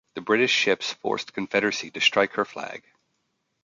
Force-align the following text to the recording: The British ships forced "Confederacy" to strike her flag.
The 0.15 0.21
British 0.21 0.49
ships 0.49 0.91
forced 0.93 1.31
"Confederacy" 1.31 1.91
to 1.91 2.01
strike 2.01 2.33
her 2.33 2.43
flag. 2.43 2.83